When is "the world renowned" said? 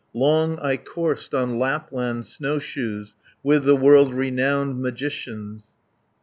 3.65-4.81